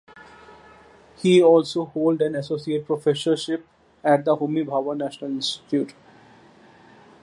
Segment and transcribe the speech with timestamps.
[1.17, 3.67] He also holds an associate professorship
[4.03, 5.93] at the Homi Bhabha National Institute.